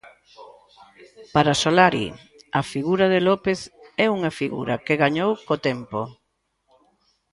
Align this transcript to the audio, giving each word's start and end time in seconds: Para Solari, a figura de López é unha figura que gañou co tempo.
Para 1.33 1.53
Solari, 1.61 2.07
a 2.59 2.61
figura 2.73 3.05
de 3.13 3.19
López 3.29 3.59
é 4.05 4.07
unha 4.17 4.31
figura 4.39 4.81
que 4.85 4.99
gañou 5.03 5.31
co 5.47 5.55
tempo. 5.67 5.99